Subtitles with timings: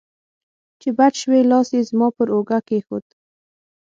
[0.81, 3.05] چې بچ شوې، لاس یې زما پر اوږه کېښود.